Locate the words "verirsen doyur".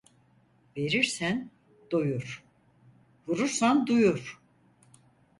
0.77-2.43